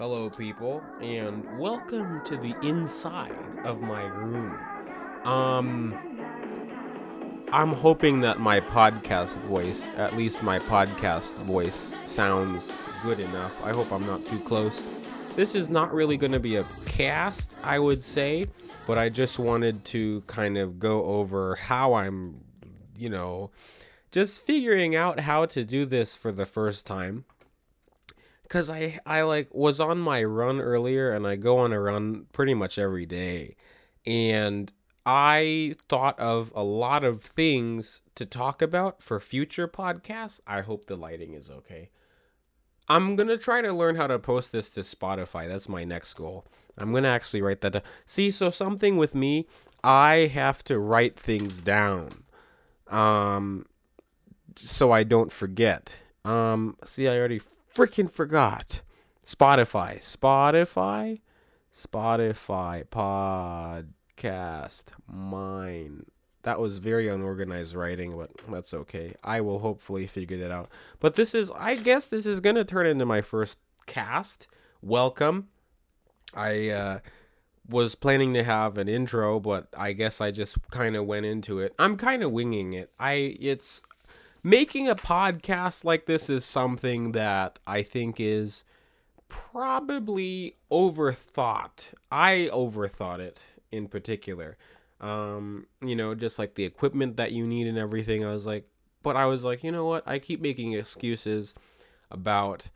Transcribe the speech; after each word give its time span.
Hello, 0.00 0.28
people, 0.28 0.82
and 1.00 1.46
welcome 1.56 2.20
to 2.24 2.36
the 2.36 2.52
inside 2.66 3.38
of 3.64 3.80
my 3.80 4.02
room. 4.02 4.58
Um, 5.24 5.96
I'm 7.52 7.68
hoping 7.68 8.20
that 8.22 8.40
my 8.40 8.58
podcast 8.58 9.38
voice, 9.42 9.92
at 9.96 10.16
least 10.16 10.42
my 10.42 10.58
podcast 10.58 11.36
voice, 11.44 11.94
sounds 12.02 12.72
good 13.04 13.20
enough. 13.20 13.62
I 13.62 13.70
hope 13.70 13.92
I'm 13.92 14.04
not 14.04 14.26
too 14.26 14.40
close. 14.40 14.84
This 15.36 15.54
is 15.54 15.70
not 15.70 15.94
really 15.94 16.16
going 16.16 16.32
to 16.32 16.40
be 16.40 16.56
a 16.56 16.64
cast, 16.86 17.56
I 17.62 17.78
would 17.78 18.02
say, 18.02 18.46
but 18.88 18.98
I 18.98 19.10
just 19.10 19.38
wanted 19.38 19.84
to 19.86 20.22
kind 20.22 20.58
of 20.58 20.80
go 20.80 21.04
over 21.04 21.54
how 21.54 21.94
I'm, 21.94 22.40
you 22.98 23.10
know, 23.10 23.52
just 24.10 24.40
figuring 24.40 24.96
out 24.96 25.20
how 25.20 25.46
to 25.46 25.64
do 25.64 25.86
this 25.86 26.16
for 26.16 26.32
the 26.32 26.46
first 26.46 26.84
time 26.84 27.26
because 28.54 28.70
I 28.70 29.00
I 29.04 29.22
like 29.22 29.52
was 29.52 29.80
on 29.80 29.98
my 29.98 30.22
run 30.22 30.60
earlier 30.60 31.10
and 31.10 31.26
I 31.26 31.34
go 31.34 31.58
on 31.58 31.72
a 31.72 31.80
run 31.80 32.26
pretty 32.32 32.54
much 32.54 32.78
every 32.78 33.04
day 33.04 33.56
and 34.06 34.72
I 35.04 35.74
thought 35.88 36.16
of 36.20 36.52
a 36.54 36.62
lot 36.62 37.02
of 37.02 37.20
things 37.20 38.00
to 38.14 38.24
talk 38.24 38.62
about 38.62 39.02
for 39.02 39.18
future 39.18 39.66
podcasts. 39.66 40.38
I 40.46 40.60
hope 40.60 40.84
the 40.84 40.94
lighting 40.94 41.34
is 41.34 41.50
okay. 41.50 41.90
I'm 42.88 43.16
going 43.16 43.28
to 43.28 43.36
try 43.36 43.60
to 43.60 43.72
learn 43.72 43.96
how 43.96 44.06
to 44.06 44.20
post 44.20 44.52
this 44.52 44.70
to 44.72 44.82
Spotify. 44.82 45.48
That's 45.48 45.68
my 45.68 45.82
next 45.82 46.14
goal. 46.14 46.46
I'm 46.78 46.92
going 46.92 47.02
to 47.02 47.08
actually 47.08 47.42
write 47.42 47.60
that 47.62 47.72
down. 47.72 47.82
See, 48.06 48.30
so 48.30 48.50
something 48.50 48.96
with 48.96 49.16
me, 49.16 49.48
I 49.82 50.30
have 50.32 50.62
to 50.64 50.78
write 50.78 51.18
things 51.18 51.60
down. 51.60 52.22
Um 52.86 53.66
so 54.54 54.92
I 54.92 55.02
don't 55.02 55.32
forget. 55.32 55.98
Um 56.24 56.76
see 56.84 57.08
I 57.08 57.18
already 57.18 57.40
freaking 57.74 58.10
forgot. 58.10 58.82
Spotify. 59.24 59.98
Spotify. 59.98 61.20
Spotify 61.72 62.84
podcast 62.86 64.84
mine. 65.08 66.06
That 66.42 66.60
was 66.60 66.78
very 66.78 67.08
unorganized 67.08 67.74
writing, 67.74 68.16
but 68.16 68.30
that's 68.48 68.74
okay. 68.74 69.14
I 69.24 69.40
will 69.40 69.58
hopefully 69.58 70.06
figure 70.06 70.38
that 70.38 70.52
out. 70.52 70.68
But 71.00 71.16
this 71.16 71.34
is 71.34 71.50
I 71.58 71.74
guess 71.74 72.06
this 72.06 72.26
is 72.26 72.40
going 72.40 72.54
to 72.56 72.64
turn 72.64 72.86
into 72.86 73.06
my 73.06 73.22
first 73.22 73.58
cast. 73.86 74.46
Welcome. 74.82 75.48
I 76.32 76.68
uh 76.68 76.98
was 77.68 77.94
planning 77.94 78.34
to 78.34 78.44
have 78.44 78.76
an 78.78 78.88
intro, 78.88 79.40
but 79.40 79.68
I 79.76 79.94
guess 79.94 80.20
I 80.20 80.30
just 80.30 80.70
kind 80.70 80.94
of 80.94 81.06
went 81.06 81.26
into 81.26 81.58
it. 81.58 81.74
I'm 81.78 81.96
kind 81.96 82.22
of 82.22 82.30
winging 82.30 82.74
it. 82.74 82.92
I 83.00 83.36
it's 83.40 83.82
making 84.44 84.88
a 84.88 84.94
podcast 84.94 85.84
like 85.84 86.04
this 86.04 86.28
is 86.28 86.44
something 86.44 87.12
that 87.12 87.58
I 87.66 87.82
think 87.82 88.20
is 88.20 88.64
probably 89.28 90.54
overthought. 90.70 91.88
I 92.12 92.50
overthought 92.52 93.18
it 93.18 93.40
in 93.72 93.88
particular. 93.88 94.56
Um, 95.00 95.66
you 95.82 95.96
know, 95.96 96.14
just 96.14 96.38
like 96.38 96.54
the 96.54 96.64
equipment 96.64 97.16
that 97.16 97.32
you 97.32 97.46
need 97.46 97.66
and 97.66 97.78
everything. 97.78 98.24
I 98.24 98.32
was 98.32 98.46
like, 98.46 98.68
but 99.02 99.16
I 99.16 99.24
was 99.24 99.44
like, 99.44 99.64
you 99.64 99.72
know 99.72 99.86
what? 99.86 100.04
I 100.06 100.18
keep 100.18 100.40
making 100.40 100.74
excuses 100.74 101.54
about 102.10 102.68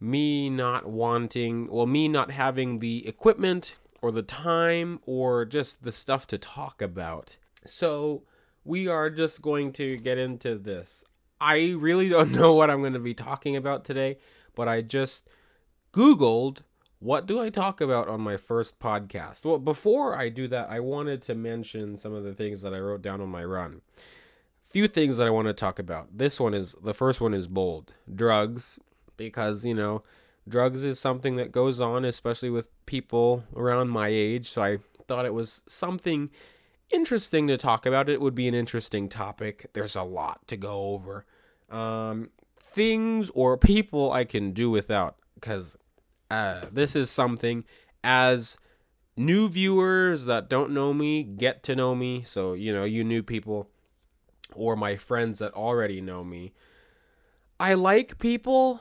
me 0.00 0.50
not 0.50 0.86
wanting, 0.86 1.68
well, 1.70 1.86
me 1.86 2.08
not 2.08 2.32
having 2.32 2.80
the 2.80 3.06
equipment 3.06 3.76
or 4.02 4.10
the 4.12 4.22
time 4.22 5.00
or 5.06 5.44
just 5.44 5.84
the 5.84 5.92
stuff 5.92 6.26
to 6.26 6.38
talk 6.38 6.82
about. 6.82 7.38
So, 7.64 8.24
we 8.64 8.88
are 8.88 9.10
just 9.10 9.42
going 9.42 9.72
to 9.74 9.96
get 9.98 10.18
into 10.18 10.56
this. 10.56 11.04
I 11.40 11.74
really 11.76 12.08
don't 12.08 12.32
know 12.32 12.54
what 12.54 12.70
I'm 12.70 12.80
going 12.80 12.94
to 12.94 12.98
be 12.98 13.14
talking 13.14 13.56
about 13.56 13.84
today, 13.84 14.18
but 14.54 14.68
I 14.68 14.80
just 14.80 15.28
Googled 15.92 16.62
what 16.98 17.26
do 17.26 17.38
I 17.38 17.50
talk 17.50 17.82
about 17.82 18.08
on 18.08 18.22
my 18.22 18.38
first 18.38 18.78
podcast. 18.78 19.44
Well, 19.44 19.58
before 19.58 20.16
I 20.16 20.30
do 20.30 20.48
that, 20.48 20.70
I 20.70 20.80
wanted 20.80 21.20
to 21.24 21.34
mention 21.34 21.98
some 21.98 22.14
of 22.14 22.24
the 22.24 22.32
things 22.32 22.62
that 22.62 22.72
I 22.72 22.78
wrote 22.78 23.02
down 23.02 23.20
on 23.20 23.28
my 23.28 23.44
run. 23.44 23.82
Few 24.64 24.88
things 24.88 25.18
that 25.18 25.26
I 25.26 25.30
want 25.30 25.46
to 25.48 25.52
talk 25.52 25.78
about. 25.78 26.16
This 26.16 26.40
one 26.40 26.54
is 26.54 26.74
the 26.82 26.94
first 26.94 27.20
one 27.20 27.34
is 27.34 27.46
bold 27.46 27.92
drugs, 28.12 28.78
because, 29.18 29.66
you 29.66 29.74
know, 29.74 30.02
drugs 30.48 30.82
is 30.82 30.98
something 30.98 31.36
that 31.36 31.52
goes 31.52 31.80
on, 31.80 32.04
especially 32.04 32.50
with 32.50 32.70
people 32.86 33.44
around 33.54 33.90
my 33.90 34.08
age. 34.08 34.48
So 34.48 34.62
I 34.62 34.78
thought 35.06 35.26
it 35.26 35.34
was 35.34 35.62
something 35.66 36.30
interesting 36.92 37.46
to 37.48 37.56
talk 37.56 37.86
about. 37.86 38.08
It 38.08 38.20
would 38.20 38.34
be 38.34 38.48
an 38.48 38.54
interesting 38.54 39.08
topic. 39.08 39.66
There's 39.72 39.96
a 39.96 40.02
lot 40.02 40.46
to 40.48 40.56
go 40.56 40.88
over. 40.88 41.26
Um, 41.70 42.30
things 42.58 43.30
or 43.30 43.56
people 43.56 44.12
I 44.12 44.24
can 44.24 44.52
do 44.52 44.70
without, 44.70 45.16
because 45.34 45.76
uh, 46.30 46.62
this 46.72 46.96
is 46.96 47.10
something 47.10 47.64
as 48.02 48.58
new 49.16 49.48
viewers 49.48 50.24
that 50.26 50.48
don't 50.48 50.72
know 50.72 50.92
me 50.92 51.22
get 51.22 51.62
to 51.64 51.76
know 51.76 51.94
me. 51.94 52.22
So, 52.24 52.52
you 52.54 52.72
know, 52.72 52.84
you 52.84 53.04
new 53.04 53.22
people 53.22 53.70
or 54.54 54.76
my 54.76 54.96
friends 54.96 55.38
that 55.38 55.52
already 55.54 56.00
know 56.00 56.24
me. 56.24 56.52
I 57.58 57.74
like 57.74 58.18
people 58.18 58.80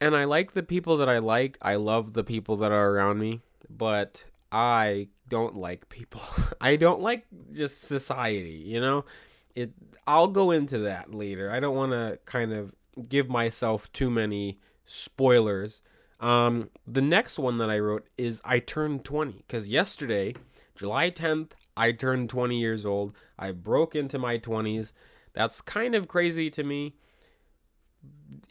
and 0.00 0.16
I 0.16 0.24
like 0.24 0.52
the 0.52 0.62
people 0.62 0.96
that 0.98 1.08
I 1.08 1.18
like. 1.18 1.56
I 1.62 1.76
love 1.76 2.12
the 2.12 2.24
people 2.24 2.56
that 2.56 2.72
are 2.72 2.90
around 2.90 3.18
me, 3.18 3.40
but 3.68 4.24
I 4.50 5.08
don't 5.32 5.56
like 5.56 5.88
people. 5.88 6.20
I 6.60 6.76
don't 6.76 7.00
like 7.00 7.24
just 7.54 7.80
society, 7.80 8.62
you 8.66 8.82
know? 8.82 9.06
It 9.54 9.72
I'll 10.06 10.28
go 10.28 10.50
into 10.50 10.78
that 10.80 11.14
later. 11.14 11.50
I 11.50 11.58
don't 11.58 11.74
want 11.74 11.92
to 11.92 12.18
kind 12.26 12.52
of 12.52 12.74
give 13.08 13.30
myself 13.30 13.90
too 13.94 14.10
many 14.10 14.58
spoilers. 14.84 15.80
Um 16.20 16.68
the 16.86 17.00
next 17.00 17.38
one 17.38 17.56
that 17.58 17.70
I 17.70 17.78
wrote 17.78 18.06
is 18.18 18.42
I 18.44 18.58
turned 18.58 19.06
20 19.06 19.44
cuz 19.48 19.68
yesterday, 19.68 20.34
July 20.74 21.10
10th, 21.10 21.52
I 21.78 21.92
turned 21.92 22.28
20 22.28 22.60
years 22.60 22.84
old. 22.84 23.16
I 23.38 23.52
broke 23.52 23.94
into 23.94 24.18
my 24.18 24.36
20s. 24.36 24.92
That's 25.32 25.62
kind 25.62 25.94
of 25.94 26.08
crazy 26.08 26.50
to 26.50 26.62
me 26.62 26.94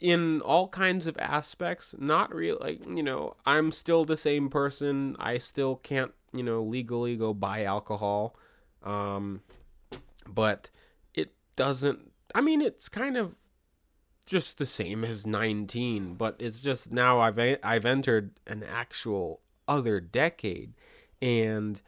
in 0.00 0.40
all 0.40 0.68
kinds 0.68 1.06
of 1.06 1.16
aspects. 1.18 1.94
Not 1.98 2.34
real, 2.34 2.58
like, 2.60 2.84
you 2.86 3.02
know, 3.02 3.36
I'm 3.46 3.72
still 3.72 4.04
the 4.04 4.16
same 4.16 4.50
person. 4.50 5.16
I 5.18 5.38
still 5.38 5.76
can't, 5.76 6.12
you 6.32 6.42
know, 6.42 6.62
legally 6.62 7.16
go 7.16 7.32
buy 7.32 7.64
alcohol. 7.64 8.36
Um, 8.82 9.42
but 10.26 10.70
it 11.14 11.34
doesn't, 11.56 12.10
I 12.34 12.40
mean, 12.40 12.60
it's 12.60 12.88
kind 12.88 13.16
of 13.16 13.36
just 14.26 14.58
the 14.58 14.66
same 14.66 15.04
as 15.04 15.26
19, 15.26 16.14
but 16.14 16.36
it's 16.38 16.60
just 16.60 16.92
now 16.92 17.20
I've, 17.20 17.38
I've 17.62 17.84
entered 17.84 18.32
an 18.46 18.64
actual 18.64 19.40
other 19.68 20.00
decade. 20.00 20.74
And 21.20 21.80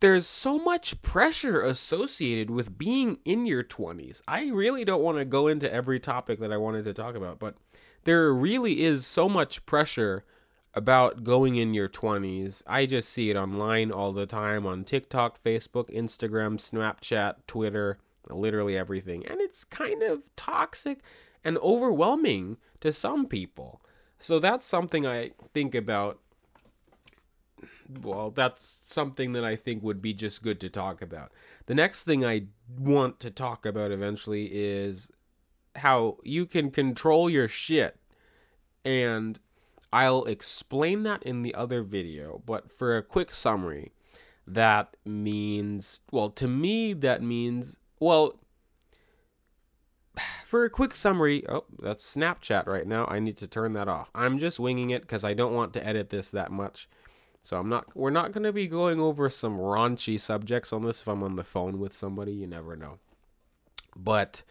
there's 0.00 0.26
so 0.26 0.58
much 0.58 1.00
pressure 1.02 1.60
associated 1.60 2.50
with 2.50 2.78
being 2.78 3.18
in 3.24 3.46
your 3.46 3.64
20s. 3.64 4.22
I 4.28 4.48
really 4.48 4.84
don't 4.84 5.02
want 5.02 5.18
to 5.18 5.24
go 5.24 5.48
into 5.48 5.72
every 5.72 5.98
topic 5.98 6.38
that 6.40 6.52
I 6.52 6.56
wanted 6.56 6.84
to 6.84 6.94
talk 6.94 7.14
about, 7.14 7.38
but 7.38 7.56
there 8.04 8.32
really 8.32 8.82
is 8.84 9.06
so 9.06 9.28
much 9.28 9.66
pressure 9.66 10.24
about 10.74 11.24
going 11.24 11.56
in 11.56 11.74
your 11.74 11.88
20s. 11.88 12.62
I 12.66 12.86
just 12.86 13.08
see 13.08 13.30
it 13.30 13.36
online 13.36 13.90
all 13.90 14.12
the 14.12 14.26
time 14.26 14.66
on 14.66 14.84
TikTok, 14.84 15.42
Facebook, 15.42 15.90
Instagram, 15.90 16.58
Snapchat, 16.58 17.34
Twitter, 17.46 17.98
literally 18.30 18.76
everything. 18.76 19.26
And 19.26 19.40
it's 19.40 19.64
kind 19.64 20.02
of 20.02 20.34
toxic 20.36 21.00
and 21.42 21.58
overwhelming 21.58 22.58
to 22.80 22.92
some 22.92 23.26
people. 23.26 23.82
So 24.18 24.38
that's 24.38 24.66
something 24.66 25.06
I 25.06 25.32
think 25.54 25.74
about 25.74 26.20
well, 27.88 28.30
that's 28.30 28.60
something 28.60 29.32
that 29.32 29.44
I 29.44 29.56
think 29.56 29.82
would 29.82 30.02
be 30.02 30.12
just 30.12 30.42
good 30.42 30.60
to 30.60 30.68
talk 30.68 31.00
about. 31.00 31.32
The 31.66 31.74
next 31.74 32.04
thing 32.04 32.24
I 32.24 32.46
want 32.78 33.20
to 33.20 33.30
talk 33.30 33.64
about 33.64 33.90
eventually 33.90 34.46
is 34.52 35.10
how 35.76 36.18
you 36.22 36.46
can 36.46 36.70
control 36.70 37.30
your 37.30 37.48
shit. 37.48 37.96
And 38.84 39.38
I'll 39.92 40.24
explain 40.24 41.02
that 41.04 41.22
in 41.22 41.42
the 41.42 41.54
other 41.54 41.82
video, 41.82 42.42
but 42.44 42.70
for 42.70 42.96
a 42.96 43.02
quick 43.02 43.34
summary, 43.34 43.92
that 44.46 44.96
means, 45.04 46.00
well, 46.10 46.30
to 46.30 46.48
me, 46.48 46.92
that 46.94 47.22
means, 47.22 47.78
well, 48.00 48.38
for 50.44 50.64
a 50.64 50.70
quick 50.70 50.94
summary, 50.94 51.42
oh, 51.48 51.64
that's 51.80 52.16
Snapchat 52.16 52.66
right 52.66 52.86
now. 52.86 53.06
I 53.06 53.18
need 53.18 53.36
to 53.38 53.46
turn 53.46 53.72
that 53.74 53.88
off. 53.88 54.10
I'm 54.14 54.38
just 54.38 54.60
winging 54.60 54.90
it 54.90 55.02
because 55.02 55.24
I 55.24 55.34
don't 55.34 55.54
want 55.54 55.72
to 55.74 55.86
edit 55.86 56.10
this 56.10 56.30
that 56.30 56.52
much. 56.52 56.88
So 57.42 57.58
I'm 57.58 57.68
not 57.68 57.96
we're 57.96 58.10
not 58.10 58.32
going 58.32 58.44
to 58.44 58.52
be 58.52 58.68
going 58.68 59.00
over 59.00 59.30
some 59.30 59.58
raunchy 59.58 60.20
subjects 60.20 60.72
on 60.72 60.82
this 60.82 61.00
if 61.00 61.08
I'm 61.08 61.22
on 61.22 61.36
the 61.36 61.44
phone 61.44 61.78
with 61.78 61.92
somebody, 61.92 62.32
you 62.32 62.46
never 62.46 62.76
know. 62.76 62.98
But 63.96 64.42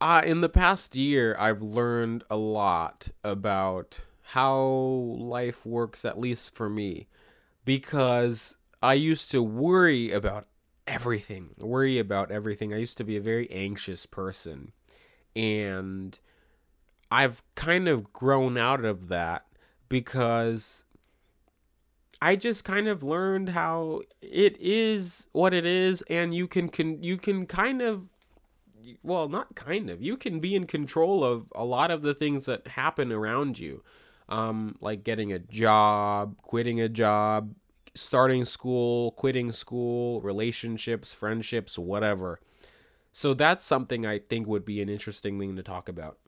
uh, 0.00 0.22
in 0.24 0.40
the 0.40 0.48
past 0.48 0.96
year, 0.96 1.36
I've 1.38 1.62
learned 1.62 2.24
a 2.28 2.36
lot 2.36 3.08
about 3.22 4.00
how 4.32 4.56
life 4.56 5.64
works, 5.64 6.04
at 6.04 6.18
least 6.18 6.54
for 6.54 6.68
me, 6.68 7.08
because 7.64 8.56
I 8.82 8.94
used 8.94 9.30
to 9.30 9.42
worry 9.42 10.10
about 10.10 10.46
everything, 10.86 11.50
worry 11.60 11.98
about 11.98 12.30
everything. 12.30 12.72
I 12.72 12.78
used 12.78 12.98
to 12.98 13.04
be 13.04 13.16
a 13.16 13.20
very 13.20 13.50
anxious 13.50 14.06
person. 14.06 14.72
And 15.34 16.18
I've 17.10 17.42
kind 17.54 17.88
of 17.88 18.12
grown 18.12 18.58
out 18.58 18.84
of 18.84 19.08
that 19.08 19.46
because 19.88 20.84
I 22.22 22.36
just 22.36 22.64
kind 22.64 22.86
of 22.86 23.02
learned 23.02 23.48
how 23.48 24.02
it 24.20 24.56
is 24.60 25.26
what 25.32 25.52
it 25.52 25.66
is 25.66 26.02
and 26.02 26.32
you 26.32 26.46
can, 26.46 26.68
can 26.68 27.02
you 27.02 27.16
can 27.16 27.46
kind 27.46 27.82
of 27.82 28.12
well, 29.02 29.28
not 29.28 29.54
kind 29.54 29.90
of. 29.90 30.00
You 30.00 30.16
can 30.16 30.38
be 30.38 30.54
in 30.54 30.66
control 30.66 31.24
of 31.24 31.52
a 31.54 31.64
lot 31.64 31.90
of 31.90 32.02
the 32.02 32.14
things 32.14 32.46
that 32.46 32.68
happen 32.68 33.10
around 33.10 33.58
you. 33.58 33.82
Um, 34.28 34.76
like 34.80 35.02
getting 35.02 35.32
a 35.32 35.40
job, 35.40 36.36
quitting 36.42 36.80
a 36.80 36.88
job, 36.88 37.54
starting 37.94 38.44
school, 38.44 39.10
quitting 39.12 39.52
school, 39.52 40.20
relationships, 40.20 41.12
friendships, 41.12 41.78
whatever. 41.78 42.40
So 43.10 43.34
that's 43.34 43.64
something 43.64 44.06
I 44.06 44.18
think 44.18 44.46
would 44.46 44.64
be 44.64 44.80
an 44.80 44.88
interesting 44.88 45.38
thing 45.38 45.56
to 45.56 45.62
talk 45.62 45.88
about. 45.88 46.18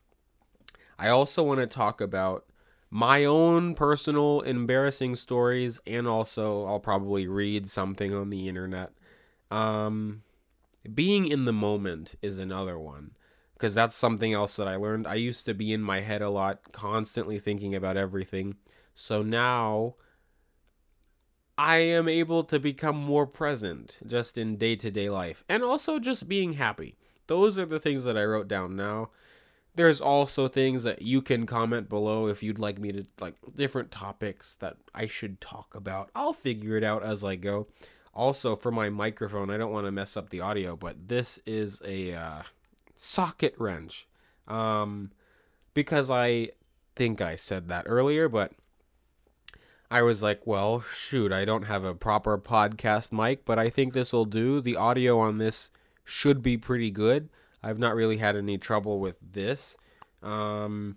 I 0.99 1.09
also 1.09 1.43
want 1.43 1.61
to 1.61 1.67
talk 1.67 2.01
about 2.01 2.47
my 2.95 3.25
own 3.25 3.75
personal 3.75 4.41
embarrassing 4.43 5.17
stories, 5.17 5.81
and 5.85 6.07
also 6.07 6.65
I'll 6.65 6.79
probably 6.79 7.27
read 7.27 7.69
something 7.69 8.15
on 8.15 8.31
the 8.31 8.49
internet. 8.49 8.93
Um, 9.51 10.23
being 10.95 11.27
in 11.27 11.45
the 11.45 11.53
moment 11.53 12.15
is 12.23 12.39
another 12.39 12.79
one 12.79 13.17
because 13.55 13.75
that's 13.75 13.97
something 13.97 14.33
else 14.33 14.55
that 14.55 14.69
I 14.69 14.77
learned. 14.77 15.09
I 15.09 15.15
used 15.17 15.45
to 15.47 15.55
be 15.55 15.73
in 15.73 15.81
my 15.81 16.03
head 16.03 16.23
a 16.23 16.31
lot, 16.31 16.71
constantly 16.71 17.41
thinking 17.41 17.75
about 17.75 17.97
everything. 17.97 18.59
So 18.95 19.25
now 19.25 19.97
I 21.59 21.79
am 21.79 22.09
able 22.09 22.45
to 22.45 22.61
become 22.61 22.97
more 22.97 23.27
present 23.27 23.99
just 24.07 24.39
in 24.39 24.57
day 24.57 24.77
to 24.77 24.93
day 24.93 25.11
life 25.11 25.43
and 25.49 25.65
also 25.65 25.99
just 25.99 26.29
being 26.29 26.53
happy. 26.53 26.95
Those 27.27 27.59
are 27.59 27.67
the 27.67 27.81
things 27.81 28.05
that 28.05 28.17
I 28.17 28.23
wrote 28.23 28.47
down 28.47 28.77
now 28.77 29.11
there's 29.75 30.01
also 30.01 30.49
things 30.49 30.85
that 30.85 31.03
you 31.03 31.21
can 31.21 31.47
comment 31.47 31.89
below 31.89 32.29
if 32.29 32.43
you'd 32.43 32.59
like 32.59 32.79
me 32.79 32.93
to 32.93 33.07
like 33.21 33.35
different 33.57 33.91
topics 33.91 34.57
that 34.61 34.77
I 34.95 35.07
should 35.07 35.41
talk 35.41 35.75
about. 35.75 36.11
I'll 36.15 36.33
figure 36.33 36.77
it 36.77 36.85
out 36.85 37.03
as 37.03 37.25
I 37.25 37.37
go. 37.37 37.67
Also, 38.15 38.55
for 38.55 38.71
my 38.71 38.91
microphone, 38.91 39.51
I 39.51 39.57
don't 39.57 39.73
want 39.73 39.87
to 39.87 39.93
mess 39.93 40.17
up 40.17 40.31
the 40.31 40.41
audio, 40.41 40.77
but 40.77 41.09
this 41.09 41.41
is 41.45 41.83
a 41.85 42.15
uh, 42.15 42.43
socket 42.95 43.55
wrench. 43.59 44.07
Um, 44.47 45.11
because 45.73 46.11
I 46.11 46.51
think 46.95 47.21
I 47.21 47.35
said 47.35 47.69
that 47.69 47.85
earlier, 47.89 48.29
but 48.29 48.53
I 49.91 50.03
was 50.03 50.23
like, 50.23 50.47
well, 50.47 50.81
shoot, 50.81 51.33
I 51.33 51.45
don't 51.45 51.65
have 51.65 51.85
a 51.85 51.95
proper 51.95 52.39
podcast 52.39 53.11
mic, 53.11 53.45
but 53.45 53.59
I 53.59 53.69
think 53.71 53.93
this 53.93 54.13
will 54.13 54.25
do. 54.25 54.61
The 54.61 54.77
audio 54.77 55.19
on 55.19 55.39
this 55.39 55.71
should 56.05 56.43
be 56.43 56.57
pretty 56.57 56.93
good. 56.93 57.29
I've 57.65 57.79
not 57.79 57.95
really 57.95 58.19
had 58.19 58.37
any 58.37 58.59
trouble 58.59 58.99
with 58.99 59.19
this. 59.33 59.77
Um, 60.23 60.97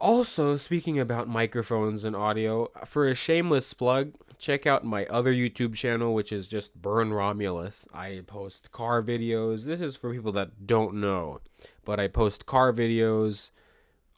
also, 0.00 0.56
speaking 0.56 0.98
about 0.98 1.28
microphones 1.28 2.04
and 2.04 2.16
audio, 2.16 2.68
for 2.84 3.06
a 3.06 3.14
shameless 3.14 3.72
plug, 3.74 4.12
check 4.38 4.66
out 4.66 4.84
my 4.84 5.04
other 5.06 5.32
YouTube 5.32 5.74
channel, 5.74 6.12
which 6.12 6.32
is 6.32 6.48
just 6.48 6.80
Bern 6.80 7.12
Romulus. 7.12 7.86
I 7.94 8.22
post 8.26 8.72
car 8.72 9.02
videos. 9.02 9.66
This 9.66 9.80
is 9.80 9.94
for 9.94 10.12
people 10.12 10.32
that 10.32 10.66
don't 10.66 10.94
know, 10.94 11.40
but 11.84 12.00
I 12.00 12.08
post 12.08 12.46
car 12.46 12.72
videos, 12.72 13.50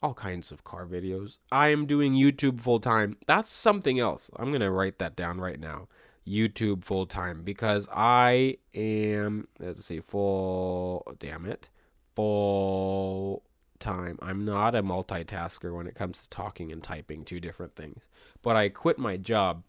all 0.01 0.13
kinds 0.13 0.51
of 0.51 0.63
car 0.63 0.85
videos. 0.87 1.37
I 1.51 1.67
am 1.67 1.85
doing 1.85 2.13
YouTube 2.13 2.61
full 2.61 2.79
time. 2.79 3.17
That's 3.27 3.51
something 3.51 3.99
else. 3.99 4.31
I'm 4.37 4.49
going 4.49 4.61
to 4.61 4.71
write 4.71 4.97
that 4.99 5.15
down 5.15 5.39
right 5.39 5.59
now. 5.59 5.87
YouTube 6.27 6.83
full 6.83 7.05
time 7.05 7.43
because 7.43 7.87
I 7.93 8.57
am 8.73 9.47
let's 9.59 9.85
see 9.85 9.99
full 9.99 11.15
damn 11.19 11.45
it 11.45 11.69
full 12.15 13.43
time. 13.83 14.17
I'm 14.21 14.45
not 14.45 14.75
a 14.75 14.81
multitasker 14.81 15.75
when 15.75 15.87
it 15.87 15.95
comes 15.95 16.23
to 16.23 16.29
talking 16.29 16.71
and 16.71 16.81
typing 16.81 17.25
two 17.25 17.39
different 17.39 17.75
things. 17.75 18.07
But 18.41 18.55
I 18.55 18.69
quit 18.69 18.97
my 18.97 19.17
job, 19.17 19.63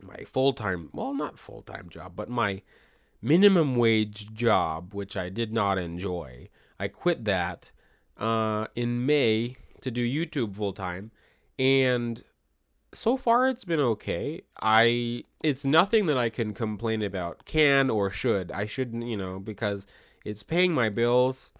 my 0.00 0.24
full-time, 0.24 0.88
well 0.92 1.14
not 1.14 1.38
full-time 1.38 1.88
job, 1.90 2.12
but 2.16 2.28
my 2.28 2.62
minimum 3.20 3.76
wage 3.76 4.32
job 4.32 4.94
which 4.94 5.16
I 5.16 5.28
did 5.28 5.52
not 5.52 5.76
enjoy. 5.78 6.48
I 6.80 6.88
quit 6.88 7.24
that 7.26 7.70
uh, 8.16 8.66
in 8.74 9.04
May 9.04 9.56
to 9.82 9.90
do 9.90 10.06
YouTube 10.06 10.56
full 10.56 10.72
time 10.72 11.10
and 11.58 12.22
so 12.92 13.16
far 13.16 13.48
it's 13.48 13.64
been 13.64 13.80
okay. 13.80 14.42
I 14.62 15.24
it's 15.42 15.64
nothing 15.64 16.06
that 16.06 16.18
I 16.18 16.28
can 16.30 16.54
complain 16.54 17.02
about, 17.02 17.44
can 17.44 17.90
or 17.90 18.10
should. 18.10 18.50
I 18.52 18.66
shouldn't, 18.66 19.04
you 19.04 19.16
know, 19.16 19.38
because 19.38 19.86
it's 20.24 20.42
paying 20.42 20.72
my 20.72 20.88
bills, 20.88 21.52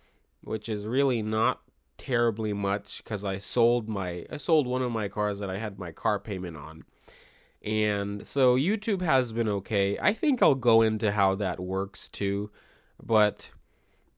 which 0.42 0.68
is 0.68 0.86
really 0.86 1.22
not 1.22 1.60
terribly 1.96 2.52
much 2.52 3.04
cuz 3.04 3.24
I 3.24 3.38
sold 3.38 3.88
my 3.88 4.24
I 4.30 4.36
sold 4.36 4.66
one 4.66 4.82
of 4.82 4.92
my 4.92 5.08
cars 5.08 5.38
that 5.40 5.50
I 5.50 5.58
had 5.58 5.78
my 5.78 5.92
car 5.92 6.18
payment 6.18 6.56
on. 6.56 6.84
And 7.62 8.26
so 8.26 8.56
YouTube 8.56 9.02
has 9.02 9.32
been 9.32 9.48
okay. 9.48 9.98
I 10.00 10.12
think 10.12 10.42
I'll 10.42 10.54
go 10.54 10.80
into 10.80 11.12
how 11.12 11.34
that 11.36 11.60
works 11.60 12.08
too, 12.08 12.50
but 13.02 13.50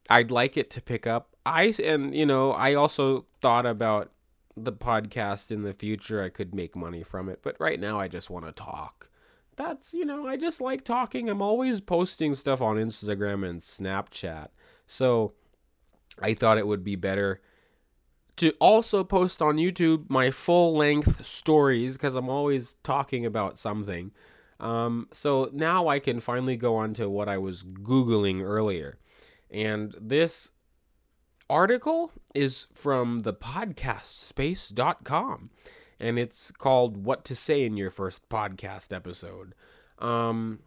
I'd 0.08 0.30
like 0.30 0.56
it 0.56 0.70
to 0.70 0.82
pick 0.82 1.06
up. 1.06 1.36
I 1.46 1.74
and 1.82 2.14
you 2.14 2.26
know, 2.26 2.52
I 2.52 2.74
also 2.74 3.26
thought 3.40 3.66
about 3.66 4.12
the 4.56 4.72
podcast 4.72 5.50
in 5.50 5.62
the 5.62 5.72
future, 5.72 6.22
I 6.22 6.28
could 6.28 6.54
make 6.54 6.76
money 6.76 7.02
from 7.02 7.28
it. 7.28 7.40
But 7.42 7.56
right 7.58 7.80
now, 7.80 8.00
I 8.00 8.08
just 8.08 8.30
want 8.30 8.46
to 8.46 8.52
talk. 8.52 9.08
That's, 9.56 9.92
you 9.92 10.04
know, 10.04 10.26
I 10.26 10.36
just 10.36 10.60
like 10.60 10.84
talking. 10.84 11.28
I'm 11.28 11.42
always 11.42 11.80
posting 11.80 12.34
stuff 12.34 12.62
on 12.62 12.76
Instagram 12.76 13.48
and 13.48 13.60
Snapchat. 13.60 14.48
So 14.86 15.34
I 16.20 16.34
thought 16.34 16.58
it 16.58 16.66
would 16.66 16.84
be 16.84 16.96
better 16.96 17.40
to 18.36 18.52
also 18.58 19.04
post 19.04 19.42
on 19.42 19.56
YouTube 19.56 20.08
my 20.08 20.30
full 20.30 20.74
length 20.74 21.24
stories 21.26 21.96
because 21.96 22.14
I'm 22.14 22.30
always 22.30 22.74
talking 22.82 23.26
about 23.26 23.58
something. 23.58 24.12
Um, 24.58 25.08
so 25.12 25.50
now 25.52 25.88
I 25.88 25.98
can 25.98 26.20
finally 26.20 26.56
go 26.56 26.76
on 26.76 26.94
to 26.94 27.08
what 27.08 27.28
I 27.28 27.38
was 27.38 27.64
Googling 27.64 28.42
earlier. 28.42 28.98
And 29.50 29.94
this 30.00 30.52
article 31.50 32.12
is 32.34 32.68
from 32.72 33.20
the 33.20 33.34
podcastspace.com 33.34 35.50
and 35.98 36.18
it's 36.18 36.50
called 36.52 37.04
What 37.04 37.24
to 37.26 37.34
Say 37.34 37.64
in 37.64 37.76
Your 37.76 37.90
First 37.90 38.28
Podcast 38.28 38.94
Episode. 38.94 39.54
Um, 39.98 40.60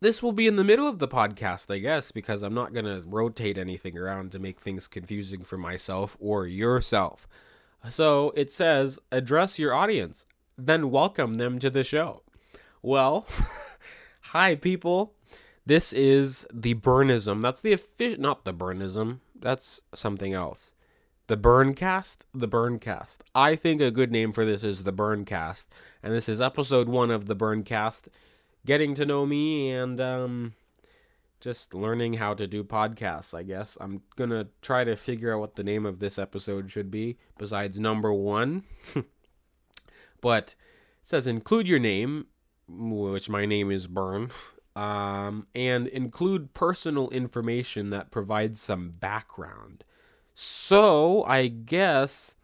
this 0.00 0.22
will 0.22 0.32
be 0.32 0.46
in 0.46 0.56
the 0.56 0.64
middle 0.64 0.86
of 0.86 1.00
the 1.00 1.08
podcast, 1.08 1.74
I 1.74 1.78
guess, 1.78 2.12
because 2.12 2.44
I'm 2.44 2.54
not 2.54 2.72
going 2.72 2.84
to 2.84 3.02
rotate 3.04 3.58
anything 3.58 3.98
around 3.98 4.30
to 4.32 4.38
make 4.38 4.60
things 4.60 4.86
confusing 4.86 5.42
for 5.42 5.58
myself 5.58 6.16
or 6.20 6.46
yourself. 6.46 7.26
So 7.88 8.32
it 8.36 8.52
says, 8.52 9.00
address 9.10 9.58
your 9.58 9.74
audience, 9.74 10.24
then 10.56 10.90
welcome 10.90 11.34
them 11.34 11.58
to 11.58 11.70
the 11.70 11.82
show. 11.82 12.22
Well, 12.80 13.26
hi, 14.20 14.54
people. 14.54 15.14
This 15.68 15.92
is 15.92 16.46
the 16.50 16.76
Bernism. 16.76 17.42
That's 17.42 17.60
the 17.60 17.74
official, 17.74 18.22
not 18.22 18.46
the 18.46 18.54
Bernism. 18.54 19.18
That's 19.38 19.82
something 19.94 20.32
else. 20.32 20.72
The 21.26 21.36
Berncast? 21.36 22.20
The 22.32 22.48
Berncast. 22.48 23.18
I 23.34 23.54
think 23.54 23.82
a 23.82 23.90
good 23.90 24.10
name 24.10 24.32
for 24.32 24.46
this 24.46 24.64
is 24.64 24.84
the 24.84 24.94
Berncast. 24.94 25.66
And 26.02 26.14
this 26.14 26.26
is 26.26 26.40
episode 26.40 26.88
one 26.88 27.10
of 27.10 27.26
the 27.26 27.36
Berncast. 27.36 28.08
Getting 28.64 28.94
to 28.94 29.04
know 29.04 29.26
me 29.26 29.70
and 29.70 30.00
um, 30.00 30.54
just 31.38 31.74
learning 31.74 32.14
how 32.14 32.32
to 32.32 32.46
do 32.46 32.64
podcasts, 32.64 33.36
I 33.36 33.42
guess. 33.42 33.76
I'm 33.78 34.00
going 34.16 34.30
to 34.30 34.48
try 34.62 34.84
to 34.84 34.96
figure 34.96 35.34
out 35.34 35.40
what 35.40 35.56
the 35.56 35.64
name 35.64 35.84
of 35.84 35.98
this 35.98 36.18
episode 36.18 36.70
should 36.70 36.90
be, 36.90 37.18
besides 37.36 37.78
number 37.78 38.10
one. 38.10 38.64
but 40.22 40.54
it 41.02 41.08
says 41.08 41.26
include 41.26 41.68
your 41.68 41.78
name, 41.78 42.28
which 42.66 43.28
my 43.28 43.44
name 43.44 43.70
is 43.70 43.86
Bern 43.86 44.30
um, 44.78 45.48
and 45.56 45.88
include 45.88 46.54
personal 46.54 47.10
information 47.10 47.90
that 47.90 48.12
provides 48.12 48.60
some 48.60 48.90
background. 48.90 49.82
So, 50.34 51.24
I 51.24 51.48
guess 51.48 52.36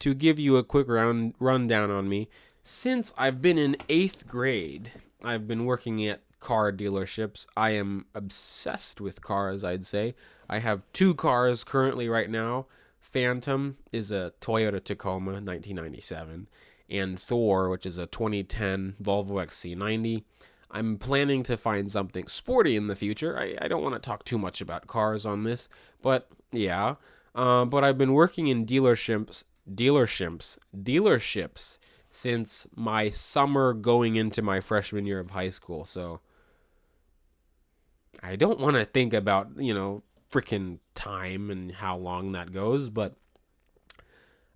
to 0.00 0.12
give 0.12 0.40
you 0.40 0.56
a 0.56 0.64
quick 0.64 0.88
round 0.88 1.34
rundown 1.38 1.92
on 1.92 2.08
me, 2.08 2.28
since 2.64 3.14
I've 3.16 3.40
been 3.40 3.58
in 3.58 3.76
eighth 3.88 4.26
grade, 4.26 4.90
I've 5.22 5.46
been 5.46 5.66
working 5.66 6.04
at 6.04 6.22
car 6.40 6.72
dealerships. 6.72 7.46
I 7.56 7.70
am 7.70 8.06
obsessed 8.12 9.00
with 9.00 9.22
cars, 9.22 9.62
I'd 9.62 9.86
say. 9.86 10.16
I 10.50 10.58
have 10.58 10.84
two 10.92 11.14
cars 11.14 11.62
currently 11.62 12.08
right 12.08 12.28
now. 12.28 12.66
Phantom 12.98 13.76
is 13.92 14.10
a 14.10 14.32
Toyota 14.40 14.82
Tacoma 14.82 15.30
1997, 15.30 16.48
and 16.90 17.20
Thor, 17.20 17.68
which 17.68 17.86
is 17.86 17.98
a 17.98 18.06
2010 18.06 18.96
Volvo 19.00 19.34
XC90. 19.46 20.24
I'm 20.70 20.98
planning 20.98 21.42
to 21.44 21.56
find 21.56 21.90
something 21.90 22.26
sporty 22.28 22.76
in 22.76 22.88
the 22.88 22.96
future. 22.96 23.38
I, 23.38 23.56
I 23.60 23.68
don't 23.68 23.82
want 23.82 23.94
to 23.94 24.00
talk 24.00 24.24
too 24.24 24.38
much 24.38 24.60
about 24.60 24.86
cars 24.86 25.24
on 25.24 25.44
this, 25.44 25.68
but 26.02 26.28
yeah. 26.52 26.96
Uh, 27.34 27.64
but 27.64 27.84
I've 27.84 27.98
been 27.98 28.12
working 28.12 28.48
in 28.48 28.66
dealerships, 28.66 29.44
dealerships, 29.72 30.58
dealerships 30.76 31.78
since 32.10 32.66
my 32.74 33.10
summer 33.10 33.72
going 33.72 34.16
into 34.16 34.42
my 34.42 34.60
freshman 34.60 35.06
year 35.06 35.18
of 35.18 35.30
high 35.30 35.50
school. 35.50 35.84
So 35.84 36.20
I 38.22 38.36
don't 38.36 38.58
want 38.58 38.76
to 38.76 38.84
think 38.84 39.14
about, 39.14 39.50
you 39.56 39.72
know, 39.72 40.02
freaking 40.30 40.78
time 40.94 41.50
and 41.50 41.72
how 41.72 41.96
long 41.96 42.32
that 42.32 42.52
goes, 42.52 42.90
but 42.90 43.16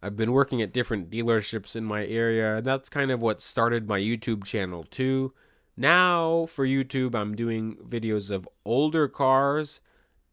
I've 0.03 0.17
been 0.17 0.33
working 0.33 0.61
at 0.61 0.73
different 0.73 1.11
dealerships 1.11 1.77
in 1.77 1.85
my 1.85 2.05
area. 2.05 2.61
That's 2.61 2.89
kind 2.89 3.11
of 3.11 3.23
what 3.23 3.41
started 3.41 3.89
my 3.89 4.01
YouTube 4.01 4.45
channel 4.45 4.83
too. 4.83 5.33
Now 5.77 6.47
for 6.47 6.67
YouTube, 6.67 7.15
I'm 7.15 7.35
doing 7.35 7.77
videos 7.77 8.31
of 8.31 8.49
older 8.65 9.09
cars 9.09 9.81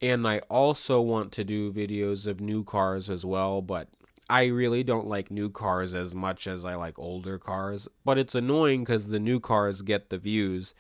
and 0.01 0.27
I 0.27 0.39
also 0.50 1.01
want 1.01 1.31
to 1.34 1.43
do 1.43 1.72
videos 1.72 2.27
of 2.27 2.39
new 2.39 2.63
cars 2.63 3.10
as 3.10 3.25
well, 3.25 3.62
but 3.62 3.89
I 4.29 4.46
really 4.46 4.84
don't 4.84 5.08
like 5.08 5.31
new 5.31 5.50
cars 5.50 5.96
as 5.96 6.13
much 6.13 6.48
as 6.48 6.63
I 6.63 6.75
like 6.75 7.00
older 7.00 7.38
cars. 7.38 7.88
But 8.05 8.17
it's 8.17 8.36
annoying 8.36 8.81
because 8.81 9.08
the 9.08 9.19
new 9.19 9.39
cars 9.39 9.81
get 9.81 10.10
the 10.10 10.17
views 10.17 10.74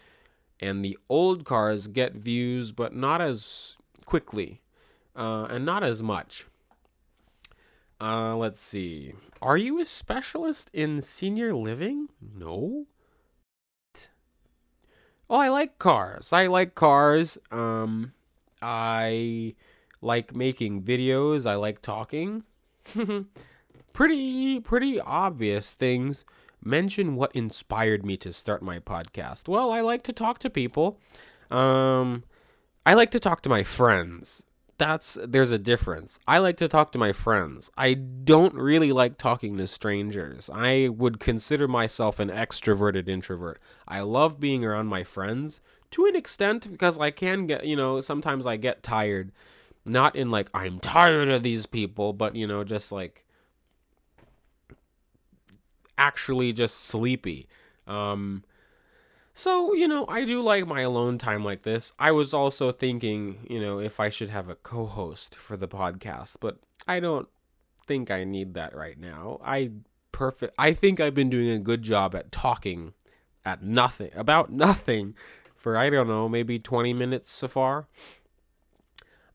and 0.59 0.83
the 0.83 0.97
old 1.09 1.45
cars 1.45 1.87
get 1.87 2.13
views, 2.13 2.71
but 2.71 2.95
not 2.95 3.21
as 3.21 3.77
quickly 4.05 4.61
uh, 5.15 5.47
and 5.49 5.65
not 5.65 5.83
as 5.83 6.03
much. 6.03 6.45
Uh, 8.01 8.35
let's 8.35 8.61
see. 8.61 9.13
Are 9.41 9.57
you 9.57 9.79
a 9.79 9.85
specialist 9.85 10.69
in 10.73 11.01
senior 11.01 11.53
living? 11.53 12.09
No. 12.21 12.85
Oh, 15.29 15.37
I 15.37 15.49
like 15.49 15.77
cars. 15.77 16.33
I 16.33 16.47
like 16.47 16.73
cars. 16.73 17.37
Um, 17.51 18.13
I 18.61 19.55
like 20.01 20.35
making 20.35 20.83
videos. 20.83 21.45
I 21.45 21.55
like 21.55 21.81
talking. 21.81 22.43
pretty, 23.93 24.59
pretty 24.59 24.99
obvious 24.99 25.73
things. 25.73 26.25
Mention 26.63 27.15
what 27.15 27.31
inspired 27.33 28.05
me 28.05 28.17
to 28.17 28.33
start 28.33 28.61
my 28.61 28.79
podcast. 28.79 29.47
Well, 29.47 29.71
I 29.71 29.81
like 29.81 30.03
to 30.03 30.13
talk 30.13 30.39
to 30.39 30.49
people. 30.49 30.99
Um, 31.51 32.23
I 32.85 32.95
like 32.95 33.11
to 33.11 33.19
talk 33.19 33.41
to 33.41 33.49
my 33.49 33.63
friends 33.63 34.45
that's 34.79 35.17
there's 35.23 35.51
a 35.51 35.59
difference. 35.59 36.19
I 36.27 36.39
like 36.39 36.57
to 36.57 36.67
talk 36.67 36.91
to 36.93 36.97
my 36.97 37.11
friends. 37.11 37.69
I 37.77 37.93
don't 37.93 38.55
really 38.55 38.91
like 38.91 39.17
talking 39.17 39.57
to 39.57 39.67
strangers. 39.67 40.49
I 40.51 40.87
would 40.87 41.19
consider 41.19 41.67
myself 41.67 42.19
an 42.19 42.29
extroverted 42.29 43.07
introvert. 43.07 43.59
I 43.87 44.01
love 44.01 44.39
being 44.39 44.65
around 44.65 44.87
my 44.87 45.03
friends 45.03 45.61
to 45.91 46.05
an 46.05 46.15
extent 46.15 46.71
because 46.71 46.97
I 46.97 47.11
can 47.11 47.45
get, 47.45 47.65
you 47.65 47.75
know, 47.75 48.01
sometimes 48.01 48.47
I 48.47 48.57
get 48.57 48.81
tired. 48.81 49.31
Not 49.85 50.15
in 50.15 50.31
like 50.31 50.49
I'm 50.53 50.79
tired 50.79 51.29
of 51.29 51.43
these 51.43 51.65
people, 51.65 52.13
but 52.13 52.35
you 52.35 52.47
know, 52.47 52.63
just 52.63 52.91
like 52.91 53.25
actually 55.97 56.53
just 56.53 56.79
sleepy. 56.79 57.47
Um 57.85 58.43
so, 59.39 59.73
you 59.73 59.87
know, 59.87 60.05
I 60.09 60.25
do 60.25 60.41
like 60.41 60.67
my 60.67 60.81
alone 60.81 61.17
time 61.17 61.45
like 61.45 61.63
this. 61.63 61.93
I 61.97 62.11
was 62.11 62.33
also 62.33 62.73
thinking, 62.73 63.47
you 63.49 63.61
know, 63.61 63.79
if 63.79 63.97
I 63.97 64.09
should 64.09 64.29
have 64.29 64.49
a 64.49 64.55
co 64.55 64.85
host 64.85 65.33
for 65.33 65.55
the 65.55 65.67
podcast, 65.67 66.35
but 66.41 66.57
I 66.85 66.99
don't 66.99 67.29
think 67.87 68.11
I 68.11 68.25
need 68.25 68.53
that 68.55 68.75
right 68.75 68.99
now. 68.99 69.39
I 69.41 69.71
perfect 70.11 70.53
I 70.59 70.73
think 70.73 70.99
I've 70.99 71.13
been 71.13 71.29
doing 71.29 71.49
a 71.51 71.59
good 71.59 71.83
job 71.83 72.13
at 72.15 72.33
talking 72.33 72.93
at 73.45 73.63
nothing 73.63 74.11
about 74.13 74.51
nothing 74.65 75.15
for 75.55 75.77
I 75.77 75.89
don't 75.89 76.09
know, 76.09 76.27
maybe 76.27 76.59
20 76.59 76.91
minutes 76.93 77.31
so 77.31 77.47
far. 77.47 77.87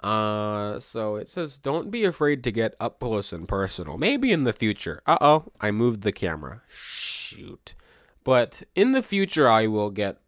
Uh, 0.01 0.79
so 0.79 1.17
it 1.17 1.29
says, 1.29 1.57
don't 1.57 1.91
be 1.91 2.05
afraid 2.05 2.45
to 2.45 2.53
get 2.53 2.75
up 2.79 3.01
close 3.01 3.33
and 3.33 3.49
personal. 3.49 3.97
Maybe 3.97 4.33
in 4.33 4.45
the 4.45 4.53
future. 4.53 5.01
Uh 5.07 5.17
oh, 5.23 5.45
I 5.63 5.71
moved 5.71 6.03
the 6.03 6.13
camera. 6.13 6.61
Shoot. 6.69 7.73
But 8.25 8.63
in 8.75 8.93
the 8.93 9.03
future, 9.03 9.47
I 9.49 9.67
will 9.67 9.91
get 9.91 10.19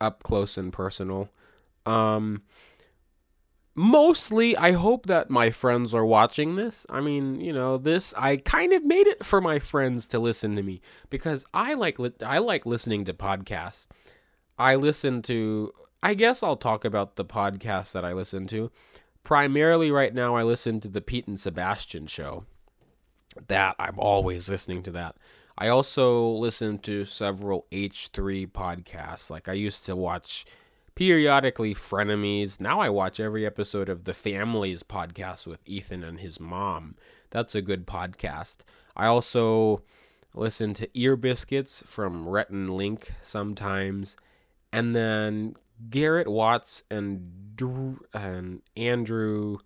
up 0.00 0.22
close 0.22 0.56
and 0.58 0.72
personal. 0.72 1.30
Um, 1.86 2.42
mostly, 3.74 4.56
I 4.56 4.72
hope 4.72 5.06
that 5.06 5.30
my 5.30 5.50
friends 5.50 5.94
are 5.94 6.04
watching 6.04 6.56
this. 6.56 6.86
I 6.90 7.00
mean, 7.00 7.40
you 7.40 7.52
know, 7.52 7.78
this 7.78 8.14
I 8.16 8.36
kind 8.36 8.72
of 8.72 8.84
made 8.84 9.06
it 9.06 9.24
for 9.24 9.40
my 9.40 9.58
friends 9.58 10.06
to 10.08 10.18
listen 10.18 10.54
to 10.56 10.62
me 10.62 10.80
because 11.08 11.44
I 11.54 11.74
like 11.74 11.98
li- 11.98 12.12
I 12.24 12.38
like 12.38 12.66
listening 12.66 13.04
to 13.06 13.14
podcasts. 13.14 13.86
I 14.58 14.74
listen 14.74 15.22
to. 15.22 15.72
I 16.02 16.14
guess 16.14 16.42
I'll 16.42 16.56
talk 16.56 16.84
about 16.84 17.16
the 17.16 17.24
podcasts 17.24 17.92
that 17.92 18.04
I 18.04 18.12
listen 18.12 18.46
to. 18.48 18.70
Primarily, 19.22 19.90
right 19.90 20.14
now, 20.14 20.34
I 20.34 20.42
listen 20.42 20.80
to 20.80 20.88
the 20.88 21.02
Pete 21.02 21.26
and 21.26 21.38
Sebastian 21.38 22.06
show. 22.06 22.44
That 23.48 23.76
I'm 23.78 23.98
always 23.98 24.50
listening 24.50 24.82
to 24.84 24.90
that. 24.92 25.16
I 25.60 25.68
also 25.68 26.26
listen 26.26 26.78
to 26.78 27.04
several 27.04 27.66
H3 27.70 28.50
podcasts. 28.50 29.30
Like 29.30 29.46
I 29.46 29.52
used 29.52 29.84
to 29.84 29.94
watch 29.94 30.46
periodically 30.94 31.74
Frenemies. 31.74 32.58
Now 32.60 32.80
I 32.80 32.88
watch 32.88 33.20
every 33.20 33.44
episode 33.44 33.90
of 33.90 34.04
The 34.04 34.14
Families 34.14 34.82
podcast 34.82 35.46
with 35.46 35.60
Ethan 35.66 36.02
and 36.02 36.20
his 36.20 36.40
mom. 36.40 36.96
That's 37.28 37.54
a 37.54 37.60
good 37.60 37.86
podcast. 37.86 38.60
I 38.96 39.04
also 39.04 39.82
listen 40.34 40.72
to 40.74 40.88
Ear 40.98 41.14
Biscuits 41.14 41.82
from 41.84 42.26
Rhett 42.26 42.48
and 42.48 42.70
Link 42.70 43.12
sometimes. 43.20 44.16
And 44.72 44.96
then 44.96 45.56
Garrett 45.90 46.28
Watts 46.28 46.84
and 46.90 47.36
and 48.14 48.62
Andrew 48.74 49.58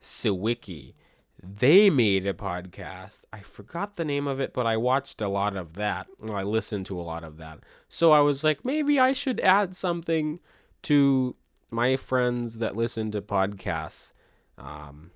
Siwicki 0.00 0.94
they 1.42 1.90
made 1.90 2.24
a 2.26 2.34
podcast. 2.34 3.24
I 3.32 3.40
forgot 3.40 3.96
the 3.96 4.04
name 4.04 4.28
of 4.28 4.38
it, 4.38 4.54
but 4.54 4.66
I 4.66 4.76
watched 4.76 5.20
a 5.20 5.28
lot 5.28 5.56
of 5.56 5.74
that. 5.74 6.06
I 6.30 6.44
listened 6.44 6.86
to 6.86 7.00
a 7.00 7.02
lot 7.02 7.24
of 7.24 7.36
that. 7.38 7.58
So 7.88 8.12
I 8.12 8.20
was 8.20 8.44
like, 8.44 8.64
maybe 8.64 9.00
I 9.00 9.12
should 9.12 9.40
add 9.40 9.74
something 9.74 10.38
to 10.82 11.34
my 11.70 11.96
friends 11.96 12.58
that 12.58 12.76
listen 12.76 13.10
to 13.10 13.22
podcasts. 13.22 14.12
Um, 14.56 15.10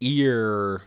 ear, 0.00 0.82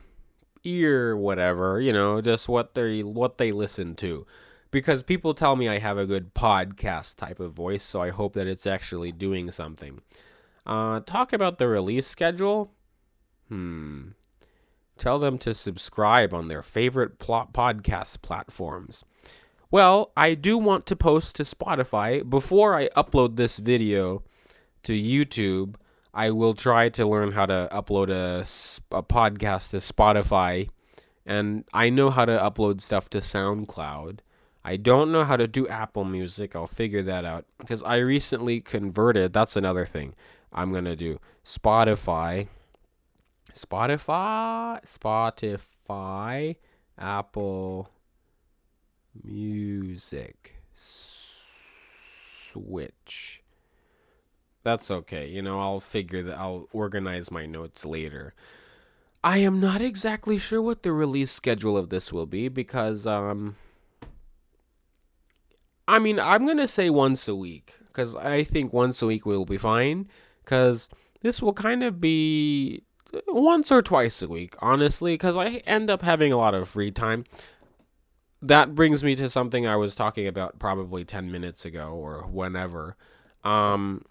ear, 0.64 1.18
whatever, 1.18 1.82
you 1.82 1.94
know, 1.94 2.22
just 2.22 2.48
what 2.48 2.76
they 2.76 3.02
what 3.02 3.40
they 3.40 3.52
listen 3.52 3.96
to. 3.96 4.28
Because 4.72 5.02
people 5.02 5.34
tell 5.34 5.56
me 5.56 5.68
I 5.68 5.80
have 5.80 5.98
a 5.98 6.06
good 6.06 6.36
podcast 6.36 7.16
type 7.16 7.40
of 7.40 7.54
voice, 7.54 7.84
so 7.84 8.02
I 8.02 8.10
hope 8.10 8.34
that 8.34 8.46
it's 8.46 8.68
actually 8.68 9.12
doing 9.12 9.50
something. 9.50 10.02
Uh, 10.68 11.00
talk 11.00 11.34
about 11.34 11.58
the 11.58 11.68
release 11.68 12.06
schedule. 12.06 12.72
Hmm. 13.48 14.10
Tell 15.00 15.18
them 15.18 15.38
to 15.40 15.54
subscribe 15.54 16.34
on 16.34 16.50
their 16.50 16.62
favorite 16.62 17.20
plot 17.20 17.54
podcast 17.54 18.22
platforms. 18.22 19.06
Well, 19.72 20.12
I 20.18 20.34
do 20.36 20.58
want 20.58 20.86
to 20.88 20.96
post 20.98 21.38
to 21.38 21.44
Spotify. 21.44 22.30
Before 22.30 22.76
I 22.76 22.90
upload 22.90 23.38
this 23.38 23.60
video 23.60 24.24
to 24.84 24.92
YouTube, 24.94 25.76
I 26.14 26.32
will 26.32 26.54
try 26.54 26.90
to 26.90 27.06
learn 27.06 27.32
how 27.32 27.46
to 27.46 27.70
upload 27.72 28.10
a, 28.10 28.42
a 28.94 29.04
podcast 29.04 29.72
to 29.72 29.78
Spotify. 29.78 30.70
And 31.26 31.64
I 31.74 31.90
know 31.90 32.10
how 32.10 32.26
to 32.26 32.38
upload 32.38 32.82
stuff 32.82 33.10
to 33.12 33.20
SoundCloud. 33.20 34.20
I 34.66 34.76
don't 34.76 35.14
know 35.14 35.24
how 35.24 35.38
to 35.38 35.48
do 35.48 35.66
Apple 35.70 36.04
Music. 36.04 36.58
I'll 36.58 36.68
figure 36.68 37.04
that 37.04 37.24
out. 37.24 37.46
Because 37.58 37.84
I 37.84 38.00
recently 38.00 38.60
converted. 38.60 39.32
That's 39.32 39.56
another 39.56 39.86
thing 39.86 40.14
I'm 40.52 40.72
going 40.72 40.86
to 40.86 40.98
do. 40.98 41.20
Spotify 41.46 42.48
Spotify, 43.54 44.84
Spotify, 44.86 46.56
Apple 46.98 47.90
Music, 49.24 50.56
Switch. 52.50 53.44
That's 54.64 54.92
okay. 54.92 55.28
You 55.30 55.42
know, 55.42 55.60
I'll 55.60 55.80
figure 55.80 56.22
that 56.24 56.38
I'll 56.38 56.68
organize 56.74 57.32
my 57.32 57.46
notes 57.46 57.86
later. 57.86 58.34
I 59.24 59.40
am 59.40 59.60
not 59.60 59.82
exactly 59.82 60.38
sure 60.38 60.62
what 60.62 60.84
the 60.84 60.92
release 60.92 61.32
schedule 61.32 61.78
of 61.78 61.90
this 61.90 62.14
will 62.14 62.26
be 62.26 62.48
because 62.48 63.06
um 63.08 63.56
I 65.88 65.98
mean, 66.00 66.20
I'm 66.20 66.46
going 66.46 66.58
to 66.58 66.68
say 66.68 66.90
once 66.92 67.28
a 67.28 67.36
week 67.36 67.78
cuz 67.94 68.16
I 68.16 68.44
think 68.44 68.72
once 68.72 69.02
a 69.02 69.08
week 69.08 69.26
will 69.26 69.46
be 69.46 69.58
fine 69.58 70.08
cuz 70.46 70.90
this 71.22 71.42
will 71.42 71.54
kind 71.54 71.84
of 71.84 72.00
be 72.00 72.84
once 73.28 73.72
or 73.72 73.82
twice 73.82 74.22
a 74.22 74.28
week, 74.28 74.56
honestly, 74.60 75.14
because 75.14 75.38
I 75.38 75.62
end 75.66 75.90
up 75.90 76.02
having 76.02 76.32
a 76.32 76.38
lot 76.38 76.54
of 76.54 76.68
free 76.68 76.92
time. 76.92 77.26
That 78.42 78.74
brings 78.74 79.04
me 79.04 79.16
to 79.16 79.30
something 79.30 79.68
I 79.68 79.76
was 79.76 79.96
talking 79.96 80.26
about 80.26 80.60
probably 80.60 81.04
10 81.04 81.32
minutes 81.32 81.66
ago 81.66 81.90
or 81.90 82.24
whenever. 82.24 82.96
Um, 83.44 84.06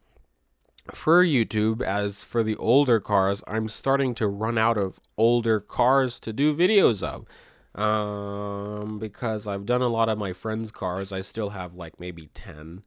for 0.92 1.24
YouTube, 1.24 1.82
as 1.82 2.24
for 2.24 2.42
the 2.42 2.56
older 2.56 3.00
cars, 3.00 3.42
I'm 3.46 3.68
starting 3.68 4.14
to 4.16 4.26
run 4.26 4.58
out 4.58 4.76
of 4.76 5.00
older 5.16 5.60
cars 5.60 6.20
to 6.20 6.32
do 6.32 6.54
videos 6.54 7.02
of. 7.02 7.26
Um, 7.74 8.98
because 8.98 9.46
I've 9.46 9.64
done 9.64 9.82
a 9.82 9.88
lot 9.88 10.08
of 10.08 10.18
my 10.18 10.32
friends' 10.32 10.72
cars. 10.72 11.12
I 11.12 11.20
still 11.20 11.50
have 11.50 11.74
like 11.74 12.00
maybe 12.00 12.28
10. 12.34 12.82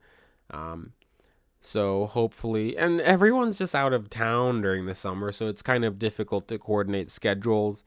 Um, 0.49 0.93
so 1.61 2.07
hopefully, 2.07 2.75
and 2.77 2.99
everyone's 2.99 3.57
just 3.57 3.75
out 3.75 3.93
of 3.93 4.09
town 4.09 4.61
during 4.61 4.87
the 4.87 4.95
summer, 4.95 5.31
so 5.31 5.47
it's 5.47 5.61
kind 5.61 5.85
of 5.85 5.99
difficult 5.99 6.47
to 6.49 6.57
coordinate 6.57 7.09
schedules. 7.09 7.83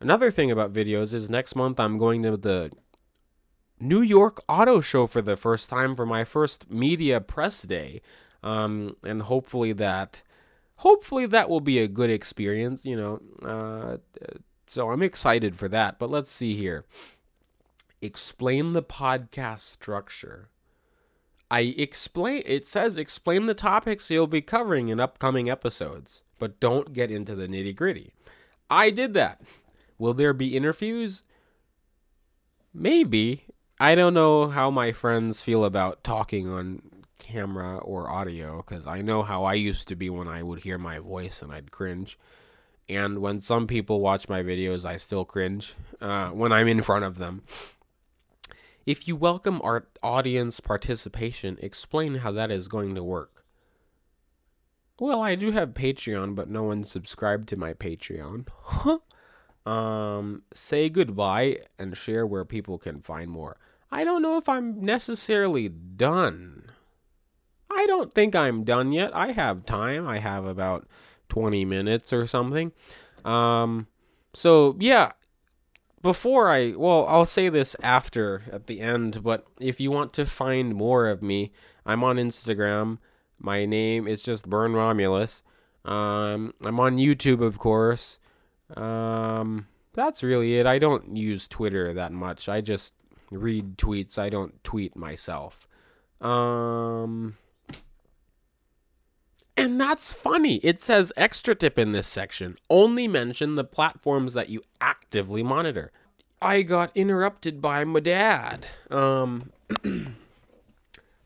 Another 0.00 0.30
thing 0.30 0.50
about 0.50 0.72
videos 0.72 1.14
is 1.14 1.28
next 1.28 1.54
month 1.54 1.78
I'm 1.78 1.98
going 1.98 2.22
to 2.22 2.36
the 2.36 2.72
New 3.78 4.00
York 4.00 4.40
Auto 4.48 4.80
Show 4.80 5.06
for 5.06 5.22
the 5.22 5.36
first 5.36 5.68
time 5.70 5.94
for 5.94 6.06
my 6.06 6.24
first 6.24 6.70
media 6.70 7.20
press 7.20 7.62
day. 7.62 8.00
Um, 8.42 8.96
and 9.04 9.22
hopefully 9.22 9.72
that 9.74 10.22
hopefully 10.76 11.26
that 11.26 11.48
will 11.48 11.60
be 11.60 11.78
a 11.78 11.88
good 11.88 12.10
experience, 12.10 12.84
you 12.84 12.96
know. 12.96 13.20
Uh, 13.44 13.98
so 14.66 14.90
I'm 14.90 15.02
excited 15.02 15.56
for 15.56 15.68
that. 15.68 15.98
But 15.98 16.10
let's 16.10 16.30
see 16.30 16.54
here. 16.54 16.84
Explain 18.00 18.72
the 18.72 18.82
podcast 18.82 19.60
structure. 19.60 20.48
I 21.50 21.74
explain 21.78 22.42
it 22.44 22.66
says 22.66 22.96
explain 22.96 23.46
the 23.46 23.54
topics 23.54 24.10
you'll 24.10 24.26
be 24.26 24.42
covering 24.42 24.88
in 24.88 25.00
upcoming 25.00 25.48
episodes, 25.48 26.22
but 26.38 26.60
don't 26.60 26.92
get 26.92 27.10
into 27.10 27.34
the 27.34 27.48
nitty-gritty. 27.48 28.12
I 28.70 28.90
did 28.90 29.14
that. 29.14 29.40
Will 29.98 30.14
there 30.14 30.34
be 30.34 30.56
interviews? 30.56 31.24
Maybe. 32.74 33.44
I 33.80 33.94
don't 33.94 34.14
know 34.14 34.48
how 34.48 34.70
my 34.70 34.92
friends 34.92 35.42
feel 35.42 35.64
about 35.64 36.04
talking 36.04 36.48
on 36.48 36.82
camera 37.18 37.78
or 37.78 38.10
audio 38.10 38.58
because 38.58 38.86
I 38.86 39.02
know 39.02 39.22
how 39.22 39.44
I 39.44 39.54
used 39.54 39.88
to 39.88 39.96
be 39.96 40.10
when 40.10 40.28
I 40.28 40.42
would 40.42 40.60
hear 40.60 40.78
my 40.78 40.98
voice 40.98 41.42
and 41.42 41.52
I'd 41.52 41.70
cringe. 41.70 42.18
And 42.88 43.18
when 43.18 43.40
some 43.40 43.66
people 43.66 44.00
watch 44.00 44.28
my 44.28 44.42
videos, 44.42 44.84
I 44.84 44.96
still 44.96 45.24
cringe 45.24 45.74
uh, 46.00 46.30
when 46.30 46.52
I'm 46.52 46.68
in 46.68 46.80
front 46.80 47.04
of 47.04 47.18
them. 47.18 47.42
If 48.88 49.06
you 49.06 49.16
welcome 49.16 49.60
our 49.62 49.86
audience 50.02 50.60
participation, 50.60 51.58
explain 51.60 52.14
how 52.14 52.32
that 52.32 52.50
is 52.50 52.68
going 52.68 52.94
to 52.94 53.04
work. 53.04 53.44
Well, 54.98 55.20
I 55.20 55.34
do 55.34 55.50
have 55.50 55.74
Patreon, 55.74 56.34
but 56.34 56.48
no 56.48 56.62
one 56.62 56.84
subscribed 56.84 57.50
to 57.50 57.58
my 57.58 57.74
Patreon. 57.74 58.48
um, 59.70 60.42
say 60.54 60.88
goodbye 60.88 61.58
and 61.78 61.98
share 61.98 62.26
where 62.26 62.46
people 62.46 62.78
can 62.78 63.02
find 63.02 63.30
more. 63.30 63.58
I 63.90 64.04
don't 64.04 64.22
know 64.22 64.38
if 64.38 64.48
I'm 64.48 64.80
necessarily 64.80 65.68
done. 65.68 66.70
I 67.70 67.84
don't 67.84 68.14
think 68.14 68.34
I'm 68.34 68.64
done 68.64 68.92
yet. 68.92 69.14
I 69.14 69.32
have 69.32 69.66
time. 69.66 70.08
I 70.08 70.16
have 70.16 70.46
about 70.46 70.88
20 71.28 71.66
minutes 71.66 72.10
or 72.10 72.26
something. 72.26 72.72
Um, 73.22 73.86
so 74.32 74.78
yeah, 74.80 75.12
before 76.02 76.48
I, 76.48 76.74
well, 76.76 77.06
I'll 77.08 77.26
say 77.26 77.48
this 77.48 77.76
after 77.82 78.42
at 78.52 78.66
the 78.66 78.80
end, 78.80 79.22
but 79.22 79.46
if 79.60 79.80
you 79.80 79.90
want 79.90 80.12
to 80.14 80.24
find 80.26 80.74
more 80.74 81.06
of 81.06 81.22
me, 81.22 81.52
I'm 81.84 82.04
on 82.04 82.16
Instagram. 82.16 82.98
My 83.38 83.64
name 83.66 84.06
is 84.06 84.22
just 84.22 84.48
Bern 84.48 84.74
Romulus. 84.74 85.42
Um, 85.84 86.54
I'm 86.64 86.80
on 86.80 86.98
YouTube, 86.98 87.40
of 87.40 87.58
course. 87.58 88.18
Um, 88.76 89.66
that's 89.94 90.22
really 90.22 90.58
it. 90.58 90.66
I 90.66 90.78
don't 90.78 91.16
use 91.16 91.48
Twitter 91.48 91.94
that 91.94 92.12
much. 92.12 92.48
I 92.48 92.60
just 92.60 92.94
read 93.30 93.78
tweets. 93.78 94.18
I 94.18 94.28
don't 94.28 94.62
tweet 94.64 94.96
myself. 94.96 95.66
Um, 96.20 97.36
and 99.58 99.80
that's 99.80 100.12
funny. 100.12 100.56
It 100.56 100.80
says 100.80 101.12
extra 101.16 101.54
tip 101.54 101.78
in 101.78 101.92
this 101.92 102.06
section. 102.06 102.56
Only 102.70 103.08
mention 103.08 103.56
the 103.56 103.64
platforms 103.64 104.32
that 104.34 104.48
you 104.48 104.62
actively 104.80 105.42
monitor. 105.42 105.92
I 106.40 106.62
got 106.62 106.92
interrupted 106.94 107.60
by 107.60 107.84
my 107.84 108.00
dad. 108.00 108.66
Um 108.90 109.52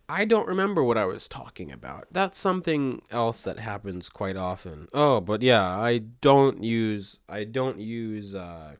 I 0.08 0.24
don't 0.24 0.48
remember 0.48 0.82
what 0.82 0.98
I 0.98 1.06
was 1.06 1.28
talking 1.28 1.70
about. 1.70 2.06
That's 2.10 2.38
something 2.38 3.02
else 3.10 3.44
that 3.44 3.58
happens 3.58 4.08
quite 4.08 4.36
often. 4.36 4.88
Oh, 4.92 5.20
but 5.20 5.42
yeah, 5.42 5.66
I 5.78 5.98
don't 5.98 6.64
use 6.64 7.20
I 7.28 7.44
don't 7.44 7.78
use 7.78 8.34
uh 8.34 8.76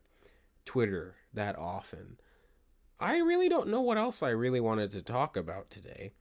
Twitter 0.65 1.15
that 1.35 1.59
often. 1.59 2.19
I 3.01 3.19
really 3.19 3.49
don't 3.49 3.69
know 3.69 3.81
what 3.81 3.99
else 3.99 4.23
I 4.23 4.31
really 4.31 4.61
wanted 4.61 4.91
to 4.93 5.03
talk 5.03 5.37
about 5.37 5.71
today. 5.71 6.13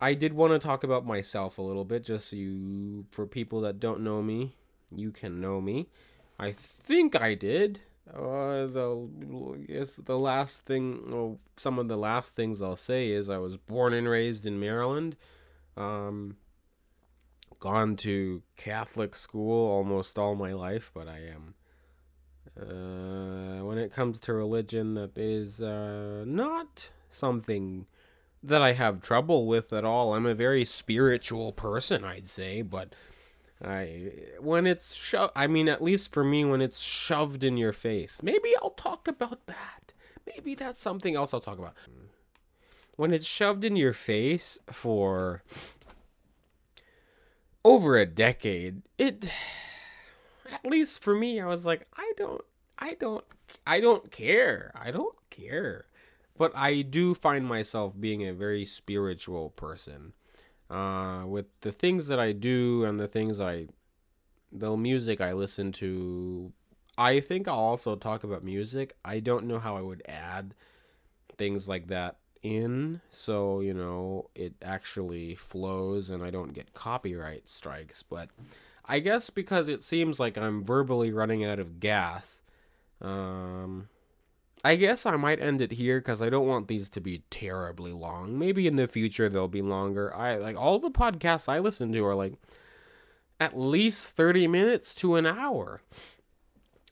I 0.00 0.14
did 0.14 0.34
want 0.34 0.52
to 0.52 0.58
talk 0.58 0.84
about 0.84 1.06
myself 1.06 1.58
a 1.58 1.62
little 1.62 1.84
bit, 1.84 2.04
just 2.04 2.28
so 2.28 2.36
you, 2.36 3.06
for 3.10 3.26
people 3.26 3.60
that 3.62 3.80
don't 3.80 4.00
know 4.00 4.22
me, 4.22 4.54
you 4.94 5.10
can 5.10 5.40
know 5.40 5.60
me. 5.60 5.88
I 6.38 6.52
think 6.52 7.18
I 7.20 7.34
did. 7.34 7.80
Uh, 8.12 8.66
the 8.66 9.08
yes, 9.68 9.96
the 9.96 10.18
last 10.18 10.66
thing, 10.66 11.04
well, 11.08 11.38
some 11.56 11.78
of 11.78 11.88
the 11.88 11.96
last 11.96 12.36
things 12.36 12.62
I'll 12.62 12.76
say 12.76 13.10
is 13.10 13.28
I 13.28 13.38
was 13.38 13.56
born 13.56 13.94
and 13.94 14.08
raised 14.08 14.46
in 14.46 14.60
Maryland. 14.60 15.16
Um, 15.76 16.36
gone 17.58 17.96
to 17.96 18.42
Catholic 18.56 19.14
school 19.14 19.68
almost 19.68 20.18
all 20.18 20.36
my 20.36 20.52
life, 20.52 20.92
but 20.94 21.08
I 21.08 21.20
am. 21.34 21.54
Uh, 22.58 23.64
when 23.64 23.78
it 23.78 23.92
comes 23.92 24.20
to 24.20 24.34
religion, 24.34 24.94
that 24.94 25.16
is 25.16 25.60
uh, 25.60 26.24
not 26.26 26.90
something 27.10 27.86
that 28.48 28.62
I 28.62 28.72
have 28.72 29.00
trouble 29.00 29.46
with 29.46 29.72
at 29.72 29.84
all. 29.84 30.14
I'm 30.14 30.26
a 30.26 30.34
very 30.34 30.64
spiritual 30.64 31.52
person, 31.52 32.04
I'd 32.04 32.28
say, 32.28 32.62
but 32.62 32.94
I 33.64 34.12
when 34.38 34.66
it's 34.66 34.94
sho- 34.94 35.30
I 35.34 35.46
mean 35.46 35.68
at 35.68 35.82
least 35.82 36.12
for 36.12 36.22
me 36.22 36.44
when 36.44 36.60
it's 36.60 36.80
shoved 36.80 37.42
in 37.42 37.56
your 37.56 37.72
face. 37.72 38.22
Maybe 38.22 38.50
I'll 38.62 38.70
talk 38.70 39.08
about 39.08 39.46
that. 39.46 39.92
Maybe 40.26 40.54
that's 40.54 40.80
something 40.80 41.14
else 41.14 41.32
I'll 41.32 41.40
talk 41.40 41.58
about. 41.58 41.74
When 42.96 43.12
it's 43.12 43.26
shoved 43.26 43.64
in 43.64 43.76
your 43.76 43.92
face 43.92 44.58
for 44.66 45.42
over 47.64 47.96
a 47.96 48.06
decade, 48.06 48.82
it 48.98 49.30
at 50.52 50.64
least 50.64 51.02
for 51.02 51.14
me 51.14 51.40
I 51.40 51.46
was 51.46 51.66
like 51.66 51.86
I 51.96 52.12
don't 52.16 52.42
I 52.78 52.94
don't 52.94 53.24
I 53.66 53.80
don't 53.80 54.10
care. 54.10 54.70
I 54.74 54.90
don't 54.90 55.16
care 55.30 55.85
but 56.38 56.52
I 56.54 56.82
do 56.82 57.14
find 57.14 57.46
myself 57.46 57.98
being 57.98 58.26
a 58.26 58.32
very 58.32 58.64
spiritual 58.64 59.50
person. 59.50 60.12
Uh, 60.68 61.24
with 61.26 61.46
the 61.60 61.70
things 61.70 62.08
that 62.08 62.18
I 62.18 62.32
do 62.32 62.84
and 62.84 62.98
the 62.98 63.06
things 63.06 63.40
I, 63.40 63.66
the 64.50 64.76
music 64.76 65.20
I 65.20 65.32
listen 65.32 65.72
to, 65.72 66.52
I 66.98 67.20
think 67.20 67.46
I'll 67.46 67.54
also 67.54 67.94
talk 67.94 68.24
about 68.24 68.42
music. 68.42 68.96
I 69.04 69.20
don't 69.20 69.46
know 69.46 69.58
how 69.58 69.76
I 69.76 69.82
would 69.82 70.02
add 70.08 70.54
things 71.36 71.68
like 71.68 71.88
that 71.88 72.16
in 72.42 73.00
so 73.10 73.60
you 73.60 73.74
know 73.74 74.30
it 74.34 74.54
actually 74.62 75.34
flows 75.34 76.10
and 76.10 76.22
I 76.22 76.30
don't 76.30 76.52
get 76.52 76.74
copyright 76.74 77.48
strikes. 77.48 78.02
But 78.02 78.30
I 78.84 79.00
guess 79.00 79.30
because 79.30 79.68
it 79.68 79.82
seems 79.82 80.20
like 80.20 80.38
I'm 80.38 80.62
verbally 80.62 81.12
running 81.12 81.44
out 81.44 81.58
of 81.58 81.80
gas. 81.80 82.42
Um, 83.00 83.88
I 84.66 84.74
guess 84.74 85.06
I 85.06 85.14
might 85.14 85.40
end 85.40 85.62
it 85.62 85.70
here 85.70 86.00
because 86.00 86.20
I 86.20 86.28
don't 86.28 86.48
want 86.48 86.66
these 86.66 86.88
to 86.90 87.00
be 87.00 87.22
terribly 87.30 87.92
long. 87.92 88.36
Maybe 88.36 88.66
in 88.66 88.74
the 88.74 88.88
future 88.88 89.28
they'll 89.28 89.46
be 89.46 89.62
longer. 89.62 90.12
I 90.12 90.38
like 90.38 90.56
all 90.56 90.80
the 90.80 90.90
podcasts 90.90 91.48
I 91.48 91.60
listen 91.60 91.92
to 91.92 92.04
are 92.04 92.16
like 92.16 92.34
at 93.38 93.56
least 93.56 94.16
30 94.16 94.48
minutes 94.48 94.92
to 94.96 95.14
an 95.14 95.24
hour. 95.24 95.82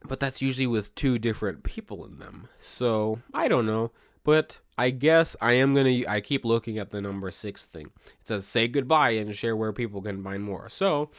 But 0.05 0.21
that's 0.21 0.41
usually 0.41 0.69
with 0.69 0.95
two 0.95 1.19
different 1.19 1.65
people 1.65 2.07
in 2.07 2.21
them. 2.21 2.47
So, 2.61 3.19
I 3.33 3.49
don't 3.49 3.67
know. 3.67 3.91
But 4.23 4.61
I 4.79 4.91
guess 4.91 5.35
I 5.41 5.55
am 5.55 5.75
going 5.75 6.03
to 6.03 6.09
I 6.09 6.21
keep 6.21 6.45
looking 6.45 6.79
at 6.79 6.91
the 6.91 7.03
number 7.03 7.33
6 7.33 7.67
thing. 7.67 7.87
It 8.21 8.29
says 8.29 8.47
say 8.47 8.69
goodbye 8.69 9.11
and 9.11 9.35
share 9.35 9.57
where 9.57 9.73
people 9.73 10.01
can 10.01 10.23
find 10.23 10.45
more. 10.45 10.69
So, 10.69 11.11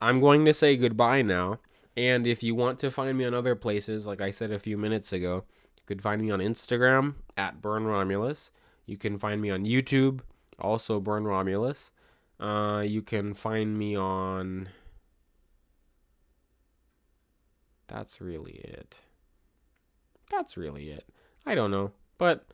I'm 0.00 0.18
going 0.18 0.44
to 0.46 0.52
say 0.52 0.76
goodbye 0.76 1.22
now. 1.22 1.60
And 1.96 2.26
if 2.26 2.42
you 2.42 2.56
want 2.56 2.80
to 2.80 2.90
find 2.90 3.16
me 3.16 3.24
on 3.24 3.34
other 3.34 3.54
places, 3.54 4.04
like 4.04 4.20
I 4.20 4.32
said 4.32 4.50
a 4.50 4.58
few 4.58 4.76
minutes 4.76 5.12
ago, 5.12 5.44
could 5.90 6.00
find 6.00 6.22
me 6.22 6.30
on 6.30 6.38
Instagram 6.38 7.14
at 7.36 7.60
Bern 7.60 7.84
Romulus. 7.84 8.52
You 8.86 8.96
can 8.96 9.18
find 9.18 9.42
me 9.42 9.50
on 9.50 9.64
YouTube, 9.64 10.20
also 10.56 11.00
Bern 11.00 11.24
Romulus. 11.24 11.90
Uh, 12.38 12.84
you 12.86 13.02
can 13.02 13.34
find 13.34 13.76
me 13.76 13.96
on. 13.96 14.68
That's 17.88 18.20
really 18.20 18.60
it. 18.62 19.00
That's 20.30 20.56
really 20.56 20.90
it. 20.90 21.08
I 21.44 21.56
don't 21.56 21.72
know. 21.72 21.90
But 22.18 22.46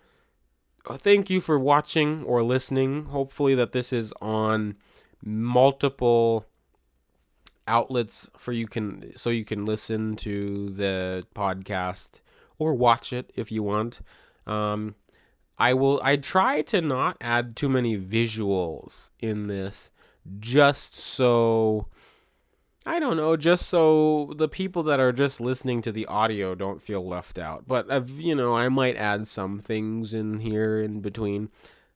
uh, 0.89 0.97
thank 0.97 1.29
you 1.29 1.43
for 1.43 1.59
watching 1.59 2.25
or 2.25 2.43
listening. 2.43 3.05
Hopefully, 3.05 3.55
that 3.55 3.73
this 3.73 3.93
is 3.93 4.15
on 4.23 4.77
multiple 5.23 6.47
outlets 7.69 8.31
for 8.39 8.53
you 8.53 8.67
can 8.67 9.15
so 9.15 9.29
you 9.29 9.45
can 9.45 9.67
listen 9.67 10.17
to 10.17 10.71
the 10.71 11.27
podcast 11.35 12.23
or 12.59 12.75
watch 12.75 13.13
it 13.13 13.31
if 13.35 13.51
you 13.53 13.63
want. 13.63 14.01
Um, 14.47 14.95
I 15.59 15.75
will. 15.75 16.01
I 16.03 16.17
try 16.17 16.63
to 16.63 16.81
not 16.81 17.17
add 17.21 17.57
too 17.57 17.69
many 17.69 17.99
visuals 17.99 19.11
in 19.21 19.47
this, 19.47 19.91
just 20.39 20.95
so. 20.95 21.89
I 22.89 23.01
don't 23.01 23.17
know, 23.17 23.37
just 23.37 23.67
so 23.67 24.33
the 24.37 24.49
people 24.49 24.85
that 24.85 25.01
are 25.01 25.13
just 25.13 25.41
listening 25.41 25.83
to 25.83 25.91
the 25.91 26.07
audio 26.07 26.55
don't 26.55 26.81
feel 26.81 27.05
left 27.05 27.37
out. 27.37 27.67
But 27.67 27.91
uh, 27.91 28.03
you 28.07 28.35
know, 28.35 28.57
I 28.57 28.69
might 28.69 28.97
add 28.97 29.27
some 29.27 29.59
things 29.59 30.15
in 30.15 30.41
here 30.41 30.81
in 30.81 31.01
between. 31.01 31.49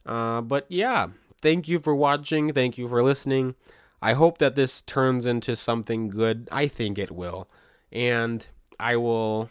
Uh, 0.05 0.41
but 0.41 0.67
yeah, 0.69 1.09
thank 1.41 1.69
you 1.69 1.79
for 1.79 1.95
watching. 1.95 2.53
Thank 2.53 2.77
you 2.77 2.89
for 2.89 3.05
listening. 3.05 3.55
I 4.03 4.15
hope 4.15 4.39
that 4.39 4.57
this 4.57 4.83
turns 4.83 5.27
into 5.27 5.55
something 5.55 6.09
good. 6.09 6.49
I 6.51 6.67
think 6.67 6.99
it 6.99 7.13
will, 7.13 7.49
and 7.93 8.47
I 8.81 8.97
will 8.97 9.51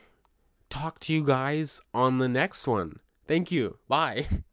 talk 0.69 0.99
to 1.01 1.13
you 1.13 1.25
guys 1.25 1.81
on 1.93 2.17
the 2.17 2.29
next 2.29 2.67
one. 2.67 2.99
Thank 3.27 3.51
you. 3.51 3.77
Bye. 3.87 4.27